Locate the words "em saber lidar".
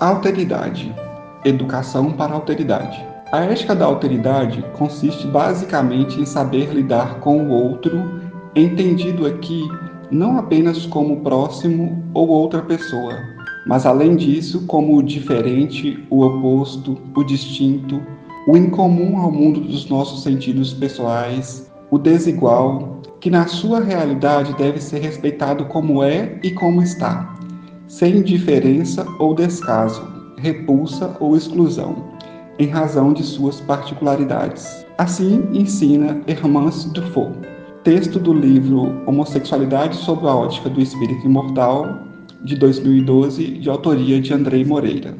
6.18-7.20